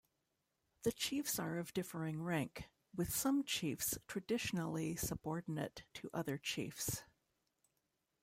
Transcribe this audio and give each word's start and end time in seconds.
The 0.81 0.91
chiefs 0.91 1.37
are 1.37 1.59
of 1.59 1.73
differing 1.75 2.23
rank, 2.23 2.71
with 2.95 3.13
some 3.15 3.43
chiefs 3.43 3.99
traditionally 4.07 4.95
subordinate 4.95 5.83
to 5.93 6.09
other 6.11 6.39
chiefs. 6.39 7.03